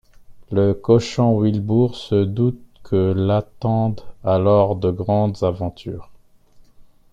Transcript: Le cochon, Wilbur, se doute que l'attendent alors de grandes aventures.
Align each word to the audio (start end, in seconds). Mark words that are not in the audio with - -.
Le 0.51 0.73
cochon, 0.73 1.37
Wilbur, 1.37 1.93
se 1.95 2.15
doute 2.23 2.59
que 2.81 3.13
l'attendent 3.15 4.01
alors 4.23 4.75
de 4.75 4.89
grandes 4.89 5.43
aventures. 5.43 6.09